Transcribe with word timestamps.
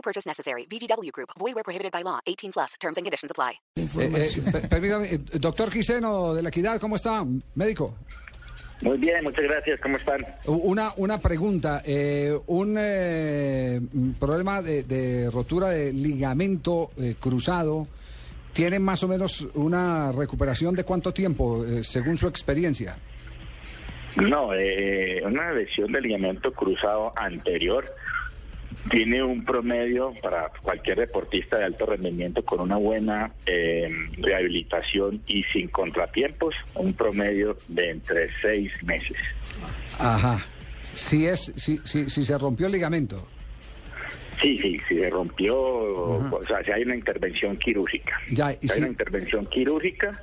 No 0.00 0.02
purchase 0.02 0.26
necessary. 0.26 0.66
VGW 0.66 1.10
Group. 1.12 1.28
Void 1.38 1.54
where 1.54 1.62
prohibited 1.62 1.92
by 1.92 2.02
law. 2.02 2.18
18 2.26 2.52
plus. 2.52 2.74
Terms 2.80 2.96
and 2.96 3.04
conditions 3.04 3.30
apply. 3.30 3.52
Eh, 3.76 3.86
eh, 3.98 4.50
per- 4.50 4.68
permítame, 4.68 5.12
eh, 5.12 5.18
doctor 5.38 5.68
Quiseno 5.70 6.32
de 6.32 6.42
la 6.42 6.48
Equidad, 6.48 6.80
¿cómo 6.80 6.96
está? 6.96 7.22
Médico. 7.54 7.94
Muy 8.82 8.96
bien, 8.96 9.22
muchas 9.22 9.44
gracias. 9.44 9.78
¿Cómo 9.82 9.96
están? 9.98 10.24
Una, 10.46 10.94
una 10.96 11.18
pregunta. 11.18 11.82
eh, 11.84 12.32
un 12.46 12.76
eh, 12.78 13.78
problema 14.18 14.62
de, 14.62 14.84
de 14.84 15.28
rotura 15.30 15.68
de 15.68 15.92
ligamento 15.92 16.88
eh, 16.96 17.14
cruzado. 17.20 17.86
¿Tiene 18.54 18.78
más 18.78 19.02
o 19.02 19.08
menos 19.08 19.42
una 19.54 20.12
recuperación 20.12 20.74
de 20.74 20.84
cuánto 20.84 21.12
tiempo, 21.12 21.62
eh, 21.66 21.84
según 21.84 22.16
su 22.16 22.26
experiencia? 22.26 22.96
No, 24.16 24.54
eh, 24.54 25.20
una 25.24 25.52
lesión 25.52 25.92
del 25.92 26.02
ligamento 26.04 26.50
cruzado 26.52 27.12
anterior 27.16 27.84
tiene 28.88 29.22
un 29.22 29.44
promedio 29.44 30.12
para 30.22 30.50
cualquier 30.62 30.98
deportista 30.98 31.58
de 31.58 31.64
alto 31.64 31.86
rendimiento 31.86 32.44
con 32.44 32.60
una 32.60 32.76
buena 32.76 33.32
eh, 33.46 33.88
rehabilitación 34.18 35.22
y 35.26 35.42
sin 35.44 35.68
contratiempos, 35.68 36.54
un 36.74 36.92
promedio 36.94 37.56
de 37.68 37.90
entre 37.90 38.28
seis 38.40 38.72
meses. 38.82 39.16
Ajá. 39.98 40.38
Si, 40.94 41.26
es, 41.26 41.52
si, 41.56 41.78
si, 41.84 42.08
si 42.08 42.24
se 42.24 42.38
rompió 42.38 42.66
el 42.66 42.72
ligamento. 42.72 43.26
Sí, 44.40 44.56
sí, 44.56 44.80
si 44.88 44.98
se 44.98 45.10
rompió, 45.10 45.56
o 45.58 46.42
sea, 46.46 46.64
si 46.64 46.70
hay 46.72 46.82
una 46.82 46.94
intervención 46.96 47.56
quirúrgica. 47.58 48.18
Ya, 48.30 48.52
y 48.60 48.68
Si 48.68 48.72
hay 48.72 48.78
una 48.80 48.88
intervención 48.88 49.44
quirúrgica, 49.46 50.22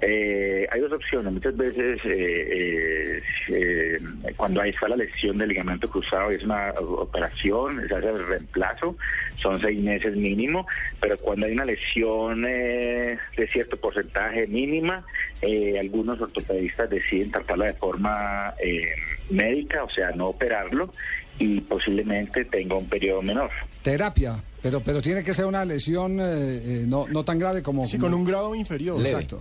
eh, 0.00 0.66
hay 0.70 0.80
dos 0.80 0.92
opciones. 0.92 1.32
Muchas 1.32 1.56
veces, 1.56 2.00
eh, 2.04 3.18
eh, 3.18 3.22
eh, 3.48 3.98
cuando 4.36 4.62
ahí 4.62 4.70
está 4.70 4.88
la 4.88 4.96
lesión 4.96 5.36
del 5.36 5.50
ligamento 5.50 5.90
cruzado, 5.90 6.30
es 6.30 6.42
una 6.42 6.70
operación, 6.78 7.86
se 7.86 7.94
hace 7.94 8.08
el 8.08 8.26
reemplazo, 8.26 8.96
son 9.36 9.60
seis 9.60 9.80
meses 9.82 10.16
mínimo, 10.16 10.66
pero 11.00 11.18
cuando 11.18 11.46
hay 11.46 11.52
una 11.52 11.64
lesión 11.66 12.44
eh, 12.48 13.18
de 13.36 13.48
cierto 13.48 13.76
porcentaje 13.76 14.46
mínima, 14.46 15.04
eh, 15.42 15.78
algunos 15.78 16.20
ortopedistas 16.20 16.88
deciden 16.88 17.30
tratarla 17.30 17.66
de 17.66 17.74
forma 17.74 18.54
eh, 18.58 18.94
médica, 19.30 19.84
o 19.84 19.90
sea, 19.90 20.10
no 20.12 20.28
operarlo, 20.28 20.92
y 21.40 21.60
posiblemente 21.62 22.44
tenga 22.44 22.76
un 22.76 22.86
periodo 22.88 23.20
menor. 23.22 23.50
Terapia. 23.82 24.40
Pero, 24.62 24.80
pero 24.80 25.00
tiene 25.02 25.24
que 25.24 25.32
ser 25.34 25.46
una 25.46 25.64
lesión 25.64 26.20
eh, 26.20 26.22
eh, 26.24 26.84
no, 26.86 27.08
no 27.08 27.24
tan 27.24 27.38
grave 27.38 27.62
como... 27.62 27.86
Sí, 27.86 27.96
como- 27.98 28.10
con 28.12 28.20
un 28.20 28.24
grado 28.26 28.54
inferior. 28.54 29.00
Exacto. 29.00 29.36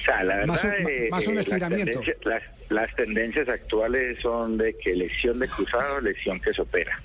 sea, 0.04 0.22
la 0.22 0.36
verdad, 0.36 0.46
Más 0.46 0.64
un- 0.64 0.70
eh, 0.70 1.08
más 1.10 1.26
un 1.26 1.32
eh, 1.32 1.36
las 1.36 1.46
estiramiento. 1.48 2.00
tendencias- 2.00 2.16
Las, 2.24 2.42
las 2.70 2.94
tendencias 2.96 3.48
actuales 3.48 4.18
son 4.22 4.56
de 4.56 4.74
que 4.76 4.94
lesión 4.94 5.38
de 5.40 5.48
cruzado, 5.48 6.00
lesión 6.00 6.40
que 6.40 6.52
se 6.54 6.62
opera. 6.62 6.96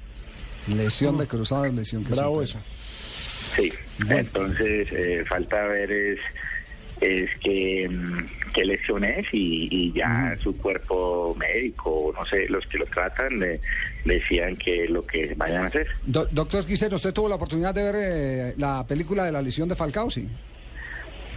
Lesión 0.74 1.18
de 1.18 1.28
cruzado, 1.28 1.66
lesión 1.68 2.06
que 2.06 2.14
Bravo 2.14 2.38
se 2.46 2.58
eso. 2.58 2.60
Sí. 3.56 3.74
Bueno. 4.06 4.20
Entonces, 4.20 4.88
eh, 4.92 5.24
falta 5.28 5.64
ver 5.66 5.92
es, 5.92 6.20
es 7.02 7.30
que, 7.40 7.88
mm, 7.90 8.26
qué 8.54 8.66
lesión 8.66 9.04
es 9.04 9.26
y, 9.34 9.68
y 9.72 9.94
ya 9.94 10.36
su 10.42 10.56
cuerpo 10.58 11.36
médico, 11.38 12.14
no 12.18 12.24
sé, 12.26 12.48
los 12.48 12.66
que 12.68 12.78
lo 12.78 12.86
tratan, 12.86 13.42
eh, 13.44 13.60
decían 14.06 14.56
que 14.56 14.88
lo 14.88 15.06
que 15.06 15.34
vayan 15.36 15.64
a 15.64 15.68
hacer. 15.68 15.88
Do- 16.06 16.28
doctor 16.32 16.66
Quiseno, 16.66 16.96
¿usted 16.96 17.14
tuvo 17.14 17.28
la 17.30 17.36
oportunidad 17.36 17.74
de 17.74 17.84
ver 17.84 17.96
eh, 17.98 18.54
la 18.58 18.86
película 18.88 19.24
de 19.26 19.32
la 19.32 19.42
lesión 19.42 19.68
de 19.70 19.76
Falcao? 19.76 20.10
Sí. 20.10 20.28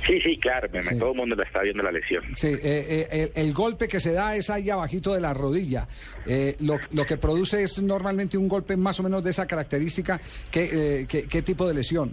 Sí, 0.06 0.20
sí, 0.20 0.38
claro, 0.38 0.68
me- 0.72 0.82
Sí. 0.84 0.96
todo 0.98 1.10
el 1.10 1.16
mundo 1.16 1.34
la 1.34 1.42
está 1.42 1.62
viendo 1.62 1.82
la 1.82 1.90
lesión. 1.90 2.22
Sí, 2.36 2.46
eh, 2.46 2.58
eh, 2.62 3.30
el, 3.34 3.46
el 3.46 3.52
golpe 3.52 3.88
que 3.88 3.98
se 3.98 4.12
da 4.12 4.36
es 4.36 4.50
ahí 4.50 4.70
abajito 4.70 5.12
de 5.12 5.20
la 5.20 5.34
rodilla. 5.34 5.88
Eh, 6.26 6.54
lo, 6.60 6.78
lo 6.92 7.04
que 7.04 7.16
produce 7.16 7.64
es 7.64 7.82
normalmente 7.82 8.38
un 8.38 8.46
golpe 8.46 8.76
más 8.76 9.00
o 9.00 9.02
menos 9.02 9.24
de 9.24 9.30
esa 9.30 9.46
característica. 9.48 10.20
¿Qué, 10.48 11.00
eh, 11.00 11.06
qué, 11.08 11.24
qué 11.24 11.42
tipo 11.42 11.66
de 11.66 11.74
lesión? 11.74 12.12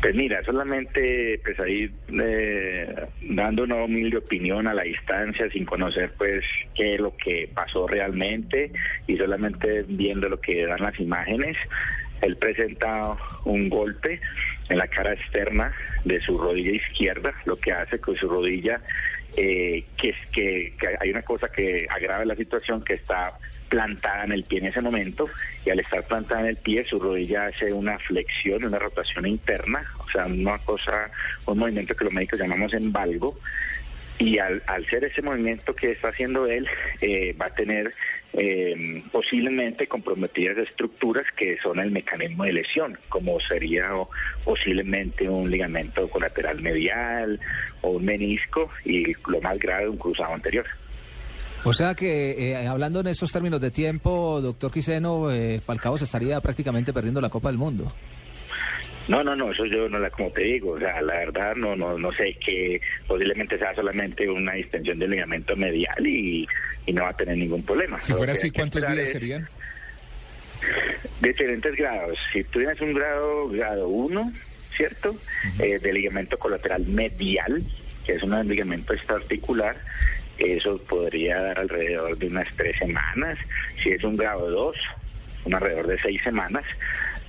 Pues 0.00 0.14
mira, 0.14 0.42
solamente 0.44 1.38
pues 1.44 1.60
ahí 1.60 1.90
eh, 2.08 3.06
dando 3.20 3.64
una 3.64 3.84
humilde 3.84 4.16
opinión 4.16 4.66
a 4.66 4.72
la 4.72 4.82
distancia 4.82 5.50
sin 5.50 5.66
conocer 5.66 6.12
pues 6.16 6.42
qué 6.74 6.94
es 6.94 7.00
lo 7.00 7.14
que 7.18 7.50
pasó 7.52 7.86
realmente 7.86 8.72
y 9.06 9.18
solamente 9.18 9.84
viendo 9.86 10.30
lo 10.30 10.40
que 10.40 10.64
dan 10.64 10.80
las 10.80 10.98
imágenes, 10.98 11.54
él 12.22 12.34
presenta 12.36 13.14
un 13.44 13.68
golpe 13.68 14.20
en 14.70 14.78
la 14.78 14.88
cara 14.88 15.12
externa 15.12 15.70
de 16.06 16.18
su 16.22 16.38
rodilla 16.38 16.72
izquierda, 16.72 17.34
lo 17.44 17.56
que 17.56 17.72
hace 17.72 17.98
con 17.98 18.16
su 18.16 18.26
rodilla 18.26 18.80
eh, 19.36 19.84
que 19.98 20.14
que, 20.32 20.72
que 20.80 20.96
hay 20.98 21.10
una 21.10 21.22
cosa 21.22 21.48
que 21.52 21.86
agrava 21.90 22.24
la 22.24 22.36
situación 22.36 22.82
que 22.82 22.94
está 22.94 23.34
plantada 23.70 24.24
en 24.24 24.32
el 24.32 24.44
pie 24.44 24.58
en 24.58 24.66
ese 24.66 24.82
momento 24.82 25.30
y 25.64 25.70
al 25.70 25.80
estar 25.80 26.04
plantada 26.06 26.42
en 26.42 26.48
el 26.48 26.56
pie 26.56 26.84
su 26.84 26.98
rodilla 26.98 27.46
hace 27.46 27.72
una 27.72 27.98
flexión, 28.00 28.64
una 28.64 28.78
rotación 28.78 29.26
interna, 29.26 29.86
o 29.98 30.10
sea, 30.10 30.26
una 30.26 30.58
cosa, 30.58 31.10
un 31.46 31.58
movimiento 31.58 31.96
que 31.96 32.04
los 32.04 32.12
médicos 32.12 32.38
llamamos 32.38 32.74
embalgo 32.74 33.38
y 34.18 34.38
al, 34.38 34.62
al 34.66 34.84
ser 34.86 35.04
ese 35.04 35.22
movimiento 35.22 35.74
que 35.74 35.92
está 35.92 36.08
haciendo 36.08 36.46
él 36.46 36.66
eh, 37.00 37.34
va 37.40 37.46
a 37.46 37.54
tener 37.54 37.94
eh, 38.34 39.02
posiblemente 39.10 39.86
comprometidas 39.86 40.58
estructuras 40.58 41.24
que 41.36 41.56
son 41.62 41.78
el 41.80 41.90
mecanismo 41.90 42.44
de 42.44 42.52
lesión, 42.52 42.98
como 43.08 43.40
sería 43.40 43.94
o, 43.94 44.10
posiblemente 44.44 45.28
un 45.28 45.50
ligamento 45.50 46.08
colateral 46.10 46.60
medial 46.60 47.40
o 47.80 47.92
un 47.92 48.04
menisco 48.04 48.70
y 48.84 49.14
lo 49.26 49.40
más 49.40 49.58
grave 49.58 49.88
un 49.88 49.96
cruzado 49.96 50.34
anterior. 50.34 50.66
O 51.64 51.72
sea 51.72 51.94
que, 51.94 52.52
eh, 52.52 52.66
hablando 52.66 53.00
en 53.00 53.08
estos 53.08 53.32
términos 53.32 53.60
de 53.60 53.70
tiempo, 53.70 54.40
doctor 54.40 54.72
Quiseno, 54.72 55.30
eh, 55.30 55.60
Falcao 55.60 55.98
se 55.98 56.04
estaría 56.04 56.40
prácticamente 56.40 56.92
perdiendo 56.92 57.20
la 57.20 57.28
Copa 57.28 57.48
del 57.48 57.58
Mundo. 57.58 57.92
No, 59.08 59.24
no, 59.24 59.34
no, 59.34 59.50
eso 59.50 59.64
yo 59.64 59.88
no 59.88 59.98
la, 59.98 60.08
como 60.10 60.30
te 60.30 60.42
digo, 60.42 60.72
o 60.72 60.78
sea, 60.78 61.02
la 61.02 61.14
verdad 61.14 61.56
no, 61.56 61.74
no, 61.74 61.98
no 61.98 62.12
sé 62.12 62.36
que 62.44 62.80
posiblemente 63.06 63.58
sea 63.58 63.74
solamente 63.74 64.28
una 64.28 64.52
distensión 64.52 64.98
del 64.98 65.10
ligamento 65.10 65.56
medial 65.56 66.06
y, 66.06 66.46
y 66.86 66.92
no 66.92 67.02
va 67.02 67.10
a 67.10 67.16
tener 67.16 67.36
ningún 67.36 67.62
problema. 67.62 68.00
Si 68.00 68.12
fuera 68.12 68.32
así, 68.32 68.50
¿cuántos 68.50 68.86
días 68.86 68.98
es 68.98 69.10
serían? 69.10 69.48
Diferentes 71.20 71.74
grados. 71.74 72.18
Si 72.32 72.44
tú 72.44 72.60
tienes 72.60 72.80
un 72.80 72.94
grado, 72.94 73.48
grado 73.48 73.88
1, 73.88 74.32
¿cierto? 74.76 75.16
Eh, 75.58 75.78
de 75.78 75.92
ligamento 75.92 76.38
colateral 76.38 76.86
medial, 76.86 77.62
que 78.04 78.12
es 78.12 78.22
un 78.22 78.48
ligamento 78.48 78.92
extraarticular, 78.92 79.76
eso 80.40 80.78
podría 80.78 81.40
dar 81.40 81.58
alrededor 81.58 82.16
de 82.16 82.26
unas 82.26 82.48
tres 82.56 82.78
semanas. 82.78 83.38
Si 83.82 83.90
es 83.90 84.02
un 84.02 84.16
grado 84.16 84.50
2, 84.50 84.76
un 85.44 85.54
alrededor 85.54 85.86
de 85.86 85.98
seis 86.00 86.20
semanas. 86.22 86.64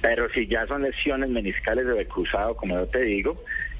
Pero 0.02 0.30
si 0.32 0.48
ya 0.48 0.66
son 0.66 0.82
lesiones 0.82 1.30
meniscales 1.30 1.86
de 1.86 2.08
cruzado, 2.08 2.56
como 2.56 2.76
yo 2.76 2.88
te 2.88 3.04
digo, 3.04 3.36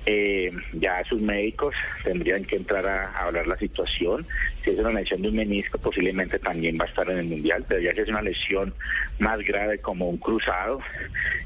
eh, 0.06 0.52
ya 0.74 1.04
sus 1.06 1.22
médicos 1.22 1.76
tendrían 2.04 2.44
que 2.44 2.56
entrar 2.56 2.86
a, 2.88 3.12
hablar 3.26 3.48
la 3.48 3.58
situación. 3.58 4.26
Si 4.64 4.72
es 4.72 4.80
una 4.80 4.92
lesión 4.92 5.22
de 5.22 5.30
un 5.30 5.36
menisco, 5.36 5.78
posiblemente 5.78 6.40
también 6.40 6.78
va 6.80 6.86
a 6.86 6.88
estar 6.88 7.10
en 7.10 7.20
el 7.20 7.26
mundial, 7.26 7.66
pero 7.68 7.82
ya 7.82 7.94
si 7.94 8.02
es 8.02 8.10
una 8.10 8.22
lesión 8.22 8.74
más 9.20 9.40
grave 9.40 9.80
como 9.80 10.10
un 10.10 10.18
cruzado, 10.18 10.80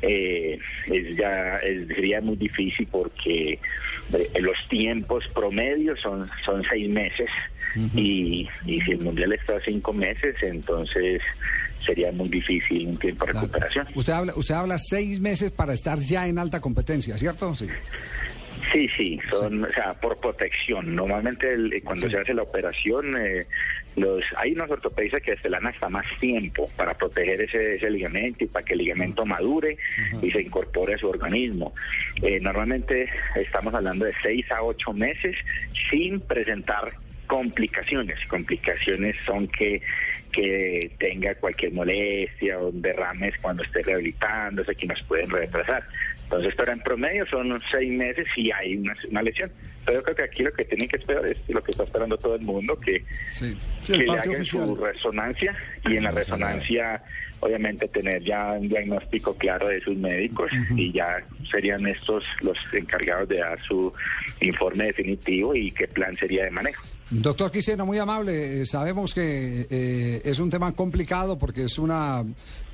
eh, 0.02 0.58
es 0.88 1.16
ya 1.16 1.60
sería 1.60 2.22
muy 2.22 2.38
difícil 2.38 2.88
porque 2.90 3.60
eh, 4.14 4.42
los 4.42 4.58
tiempos 4.70 5.28
promedios 5.30 6.00
son, 6.00 6.30
son 6.44 6.64
seis 6.70 6.90
meses 6.90 7.30
y, 7.96 8.48
y 8.66 8.82
si 8.82 8.92
el 8.92 9.00
mundial 9.00 9.34
está 9.34 9.56
a 9.58 9.60
cinco 9.62 9.94
meses, 9.94 10.36
entonces 10.42 11.22
sería 11.80 12.12
muy 12.12 12.30
difícil 12.30 12.88
un 12.88 12.98
tiempo 12.98 13.26
de 13.26 13.32
Claro. 13.32 13.48
recuperación. 13.48 13.88
Usted 13.96 14.14
habla, 14.14 14.34
usted 14.36 14.56
habla 14.56 14.78
seis 14.80 15.20
meses 15.20 15.52
para 15.52 15.74
estar 15.74 16.00
ya 16.00 16.28
en 16.28 16.40
alta 16.40 16.60
competencia, 16.60 17.18
¿cierto? 17.18 17.54
Sí. 17.56 17.68
Sí, 18.74 18.88
sí, 18.98 19.20
son, 19.30 19.64
o 19.66 19.70
sea, 19.70 19.94
por 19.94 20.18
protección. 20.20 20.96
Normalmente 20.96 21.54
el- 21.54 21.72
eh, 21.72 21.82
cuando 21.82 22.08
Sí. 22.08 22.14
se 22.14 22.20
hace 22.20 22.34
la 22.34 22.42
operación, 22.42 23.16
eh, 23.16 23.46
los 23.96 24.24
hay 24.38 24.54
unos 24.54 24.70
ortopedistas 24.72 25.22
que 25.22 25.38
se 25.38 25.50
dan 25.50 25.68
hasta 25.68 25.88
más 25.88 26.06
tiempo 26.20 26.68
para 26.76 26.96
proteger 26.96 27.42
ese, 27.42 27.76
ese 27.76 27.90
ligamento 27.92 28.44
y 28.44 28.48
para 28.48 28.66
que 28.66 28.74
el 28.74 28.80
ligamento 28.80 29.24
madure 29.26 29.78
y 30.22 30.32
se 30.32 30.42
incorpore 30.42 30.96
a 30.96 30.98
su 30.98 31.08
organismo. 31.08 31.74
Eh, 32.24 32.40
normalmente 32.42 33.08
estamos 33.36 33.74
hablando 33.74 34.06
de 34.06 34.14
seis 34.24 34.50
a 34.52 34.64
ocho 34.64 34.92
meses 34.94 35.36
sin 35.92 36.20
presentar 36.22 36.92
complicaciones. 37.28 38.18
Complicaciones 38.28 39.16
son 39.26 39.48
que 39.48 39.82
que 40.36 40.92
tenga 41.00 41.34
cualquier 41.36 41.72
molestia 41.72 42.60
o 42.60 42.70
derrames 42.70 43.34
cuando 43.42 43.64
esté 43.64 43.82
rehabilitándose 43.84 44.76
que 44.76 44.86
nos 44.86 45.02
pueden 45.04 45.30
retrasar. 45.30 45.88
Entonces, 46.24 46.54
pero 46.58 46.74
en 46.74 46.80
promedio 46.82 47.26
son 47.28 47.62
seis 47.72 47.90
meses 47.92 48.28
y 48.36 48.52
hay 48.52 48.76
una, 48.76 48.94
una 49.10 49.22
lesión. 49.22 49.50
Pero 49.86 50.00
yo 50.00 50.04
creo 50.04 50.16
que 50.16 50.24
aquí 50.24 50.44
lo 50.44 50.52
que 50.52 50.66
tienen 50.66 50.90
que 50.90 50.98
esperar 50.98 51.26
es 51.26 51.38
lo 51.48 51.64
que 51.64 51.72
está 51.72 51.84
esperando 51.84 52.18
todo 52.18 52.36
el 52.36 52.42
mundo, 52.42 52.78
que, 52.80 53.04
Sí. 53.32 53.56
Sí, 53.82 53.94
que 53.94 54.00
el 54.00 54.06
le 54.08 54.12
hagan 54.12 54.30
oficial. 54.30 54.66
su 54.66 54.76
resonancia 54.76 55.56
y 55.88 55.96
en 55.96 56.04
la 56.04 56.12
resonancia 56.12 57.02
obviamente 57.40 57.88
tener 57.88 58.24
ya 58.24 58.54
un 58.54 58.68
diagnóstico 58.68 59.38
claro 59.38 59.68
de 59.68 59.80
sus 59.82 59.96
médicos 59.96 60.52
y 60.76 60.92
ya 60.92 61.24
serían 61.50 61.86
estos 61.86 62.24
los 62.42 62.58
encargados 62.74 63.30
de 63.30 63.38
dar 63.38 63.62
su 63.62 63.94
informe 64.42 64.86
definitivo 64.86 65.56
y 65.56 65.72
qué 65.72 65.88
plan 65.88 66.16
sería 66.16 66.46
de 66.46 66.52
manejo. 66.52 66.84
Doctor 67.10 67.52
Quiseno, 67.52 67.86
muy 67.86 68.00
amable. 68.00 68.62
Eh, 68.62 68.66
sabemos 68.66 69.14
que 69.14 69.68
eh, 69.70 70.22
es 70.26 70.40
un 70.40 70.50
tema 70.50 70.72
complicado 70.72 71.38
porque 71.38 71.66
es 71.66 71.78
una 71.78 72.24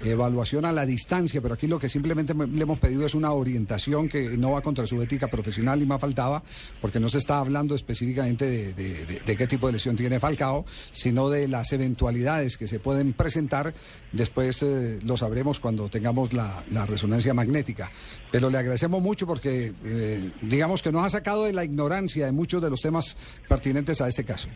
evaluación 0.04 0.66
a 0.66 0.72
la 0.72 0.86
distancia, 0.86 1.42
pero 1.42 1.54
aquí 1.54 1.68
lo 1.68 1.80
que 1.80 1.90
simplemente 1.90 2.34
me- 2.34 2.48
le 2.48 2.62
hemos 2.64 2.80
pedido 2.80 3.06
es 3.06 3.14
una 3.16 3.32
orientación 3.32 4.10
que 4.10 4.30
no 4.38 4.52
va 4.52 4.62
contra 4.62 4.86
su 4.86 5.02
ética 5.02 5.28
profesional 5.28 5.82
y 5.82 5.86
más 5.86 6.00
faltaba, 6.02 6.44
porque 6.82 7.00
no 7.00 7.10
se 7.10 7.18
está 7.20 7.40
hablando 7.40 7.76
específicamente 7.76 8.74
de, 8.74 9.36
qué 9.38 9.48
tipo 9.48 9.68
de 9.68 9.74
lesión 9.74 9.96
tiene 9.96 10.20
Falcao, 10.20 10.66
sino 10.92 11.30
de 11.30 11.48
las 11.48 11.72
eventualidades 11.74 12.58
que 12.58 12.68
se 12.68 12.80
pueden 12.80 13.14
presentar. 13.14 13.74
Después 14.12 14.62
eh, 14.64 15.00
lo 15.04 15.18
sabremos 15.18 15.60
cuando 15.60 15.90
tengamos 15.90 16.34
la, 16.34 16.64
la 16.72 16.86
resonancia 16.86 17.34
magnética. 17.34 17.92
Pero 18.32 18.50
le 18.50 18.58
agradecemos 18.58 19.02
mucho 19.02 19.26
porque, 19.28 19.74
eh, 19.84 20.32
digamos 20.42 20.82
que 20.82 20.92
nos 20.92 21.06
ha 21.06 21.10
sacado 21.10 21.44
de 21.46 21.54
la 21.54 21.64
ignorancia 21.64 22.26
de 22.26 22.32
muchos 22.32 22.62
de 22.62 22.70
los 22.70 22.82
temas 22.82 23.16
pertinentes 23.48 24.02
a 24.02 24.08
este 24.08 24.24
caso. 24.24 24.48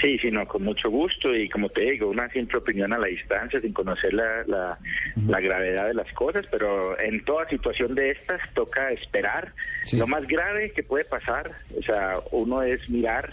Sí, 0.00 0.18
sino 0.18 0.46
con 0.46 0.64
mucho 0.64 0.90
gusto 0.90 1.34
y 1.34 1.48
como 1.48 1.68
te 1.68 1.82
digo, 1.82 2.08
una 2.08 2.28
simple 2.30 2.58
opinión 2.58 2.92
a 2.92 2.98
la 2.98 3.06
distancia 3.06 3.60
sin 3.60 3.72
conocer 3.72 4.12
la, 4.12 4.44
la, 4.46 4.78
la 5.26 5.40
gravedad 5.40 5.86
de 5.86 5.94
las 5.94 6.12
cosas, 6.12 6.44
pero 6.50 6.98
en 6.98 7.24
toda 7.24 7.48
situación 7.48 7.94
de 7.94 8.10
estas 8.10 8.40
toca 8.54 8.90
esperar. 8.90 9.52
Sí. 9.84 9.96
Lo 9.96 10.06
más 10.06 10.26
grave 10.26 10.72
que 10.72 10.82
puede 10.82 11.04
pasar, 11.04 11.50
o 11.78 11.82
sea, 11.82 12.14
uno 12.32 12.62
es 12.62 12.90
mirar 12.90 13.32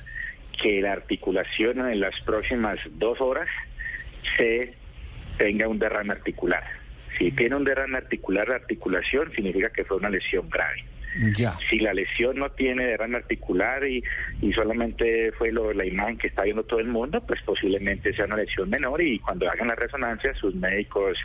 que 0.61 0.81
la 0.81 0.93
articulación 0.93 1.79
en 1.89 1.99
las 1.99 2.19
próximas 2.21 2.79
dos 2.91 3.19
horas 3.19 3.49
se 4.37 4.75
tenga 5.37 5.67
un 5.67 5.79
derrame 5.79 6.13
articular. 6.13 6.63
Si 7.17 7.31
tiene 7.31 7.55
un 7.55 7.63
derrame 7.63 7.97
articular 7.97 8.47
la 8.47 8.55
articulación, 8.55 9.31
significa 9.33 9.71
que 9.71 9.83
fue 9.83 9.97
una 9.97 10.09
lesión 10.09 10.49
grave. 10.49 10.83
Ya. 11.35 11.57
Si 11.69 11.79
la 11.79 11.93
lesión 11.93 12.37
no 12.37 12.49
tiene 12.51 12.85
derrame 12.85 13.17
articular 13.17 13.85
y, 13.87 14.03
y 14.41 14.53
solamente 14.53 15.31
fue 15.33 15.51
lo, 15.51 15.73
la 15.73 15.85
imagen 15.85 16.17
que 16.17 16.27
está 16.27 16.43
viendo 16.43 16.63
todo 16.63 16.79
el 16.79 16.87
mundo, 16.87 17.21
pues 17.25 17.41
posiblemente 17.45 18.13
sea 18.13 18.25
una 18.25 18.37
lesión 18.37 18.69
menor 18.69 19.01
y 19.01 19.19
cuando 19.19 19.49
hagan 19.49 19.67
la 19.67 19.75
resonancia 19.75 20.33
sus 20.35 20.55
médicos 20.55 21.17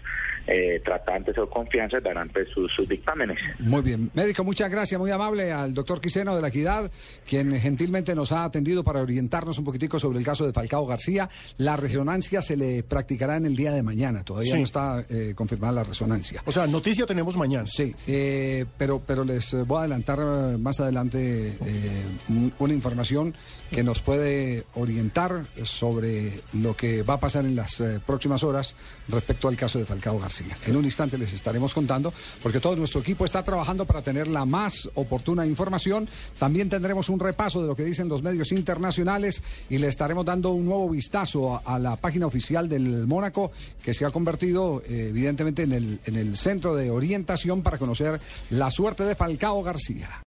eh, 0.47 0.81
tratantes 0.85 1.37
o 1.39 1.49
confianza 1.49 1.99
darán 2.01 2.29
pues, 2.29 2.49
sus, 2.51 2.71
sus 2.73 2.89
dictámenes. 2.89 3.39
Muy 3.59 3.83
bien. 3.83 4.11
Médico, 4.15 4.45
muchas 4.45 4.71
gracias, 4.71 4.99
muy 5.01 5.11
amable 5.11 5.53
al 5.53 5.75
doctor 5.75 6.01
Quiseno 6.01 6.35
de 6.37 6.43
la 6.43 6.49
Equidad, 6.49 6.91
quien 7.29 7.53
gentilmente 7.61 8.15
nos 8.15 8.33
ha 8.33 8.45
atendido 8.45 8.85
para 8.85 9.01
orientarnos 9.03 9.59
un 9.59 9.65
poquitico 9.65 9.99
sobre 9.99 10.19
el 10.19 10.25
caso 10.25 10.47
de 10.47 10.53
Falcao 10.53 10.87
García. 10.87 11.29
La 11.59 11.77
resonancia 11.77 12.43
se 12.43 12.57
le 12.57 12.83
practicará 12.85 13.37
en 13.37 13.47
el 13.47 13.57
día 13.57 13.73
de 13.73 13.83
mañana, 13.83 14.23
todavía 14.25 14.53
Sí. 14.53 14.59
no 14.59 14.65
está 14.65 15.05
eh, 15.11 15.33
confirmada 15.35 15.73
la 15.73 15.85
resonancia. 15.85 16.43
O 16.47 16.53
sea, 16.53 16.67
noticia 16.67 17.07
tenemos 17.07 17.37
mañana. 17.37 17.67
Sí, 17.69 17.95
eh, 18.07 18.65
pero, 18.79 19.01
pero 19.05 19.25
les 19.25 19.53
voy 19.67 19.76
a 19.81 19.85
adelantar 19.85 20.19
eh, 20.21 20.59
más 20.59 20.79
adelante 20.81 21.57
eh, 21.61 22.05
un- 22.29 22.53
una 22.59 22.75
información 22.75 23.35
que 23.71 23.83
nos 23.83 24.01
puede 24.03 24.65
orientar 24.75 25.47
sobre 25.65 26.41
lo 26.53 26.77
que 26.77 27.03
va 27.03 27.15
a 27.15 27.21
pasar 27.21 27.45
en 27.45 27.57
las 27.57 27.81
eh, 27.81 28.01
próximas 28.07 28.43
horas 28.45 28.75
respecto 29.09 29.49
al 29.49 29.57
caso 29.57 29.79
de 29.79 29.87
Falcao 29.87 30.19
García. 30.19 30.57
En 30.67 30.77
un 30.77 30.85
instante 30.85 31.19
les 31.19 31.33
estaremos 31.33 31.75
contando, 31.75 32.13
porque 32.43 32.61
todo 32.61 32.77
nuestro 32.77 33.01
equipo 33.01 33.25
está 33.25 33.43
trabajando 33.43 33.85
para 33.85 34.03
tener 34.03 34.29
la 34.29 34.45
más 34.45 34.89
oportuna 34.95 35.45
información. 35.47 36.09
También 36.39 36.69
tendremos 36.69 37.09
un 37.09 37.19
repaso 37.21 37.61
de 37.61 37.67
lo 37.69 37.75
que 37.77 37.85
dicen 37.85 38.09
los 38.09 38.23
medios 38.23 38.53
internacionales 38.53 39.43
y 39.69 39.79
le 39.79 39.89
estaremos 39.89 40.25
dando 40.25 40.51
un 40.53 40.65
nuevo 40.67 40.89
vistazo 40.89 41.61
a, 41.65 41.79
la 41.79 41.97
página 41.97 42.27
oficial 42.27 42.69
del 42.69 43.07
Mónaco, 43.07 43.51
que 43.83 43.95
se 43.95 44.05
ha 44.05 44.11
convertido 44.11 44.83
evidentemente 44.89 45.63
en 45.65 45.73
el, 45.73 45.99
en 46.07 46.17
el 46.17 46.37
centro 46.37 46.75
de 46.75 46.91
orientación 46.91 47.63
para 47.63 47.79
conocer 47.79 48.21
la 48.51 48.71
suerte 48.71 49.05
de 49.05 49.15
Falcao 49.15 49.63
García. 49.67 50.25